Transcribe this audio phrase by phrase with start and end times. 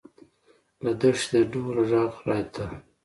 [0.83, 2.65] له دښتې د ډول غږ راته.